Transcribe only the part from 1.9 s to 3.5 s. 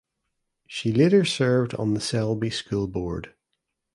the Selby School Board.